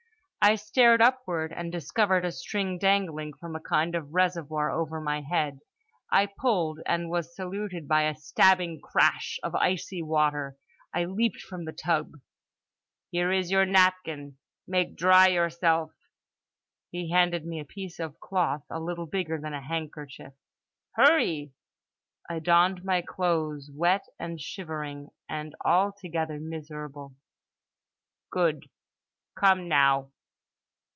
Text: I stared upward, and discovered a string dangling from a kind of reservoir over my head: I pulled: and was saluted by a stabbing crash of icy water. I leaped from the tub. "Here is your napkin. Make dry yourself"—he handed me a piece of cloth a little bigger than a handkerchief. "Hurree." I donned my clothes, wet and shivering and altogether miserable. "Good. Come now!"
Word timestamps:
I 0.43 0.55
stared 0.55 1.03
upward, 1.03 1.53
and 1.53 1.71
discovered 1.71 2.25
a 2.25 2.31
string 2.31 2.79
dangling 2.79 3.33
from 3.33 3.55
a 3.55 3.59
kind 3.59 3.93
of 3.93 4.11
reservoir 4.11 4.71
over 4.71 4.99
my 4.99 5.21
head: 5.21 5.59
I 6.11 6.25
pulled: 6.25 6.79
and 6.87 7.11
was 7.11 7.35
saluted 7.35 7.87
by 7.87 8.05
a 8.09 8.15
stabbing 8.15 8.81
crash 8.81 9.37
of 9.43 9.53
icy 9.53 10.01
water. 10.01 10.57
I 10.95 11.05
leaped 11.05 11.41
from 11.43 11.65
the 11.65 11.71
tub. 11.71 12.13
"Here 13.11 13.31
is 13.31 13.51
your 13.51 13.67
napkin. 13.67 14.39
Make 14.65 14.95
dry 14.95 15.27
yourself"—he 15.27 17.11
handed 17.11 17.45
me 17.45 17.59
a 17.59 17.63
piece 17.63 17.99
of 17.99 18.19
cloth 18.19 18.63
a 18.71 18.79
little 18.79 19.05
bigger 19.05 19.37
than 19.39 19.53
a 19.53 19.61
handkerchief. 19.61 20.33
"Hurree." 20.97 21.51
I 22.27 22.39
donned 22.39 22.83
my 22.83 23.03
clothes, 23.03 23.69
wet 23.71 24.07
and 24.17 24.41
shivering 24.41 25.09
and 25.29 25.53
altogether 25.63 26.39
miserable. 26.39 27.13
"Good. 28.31 28.63
Come 29.37 29.67
now!" 29.67 30.09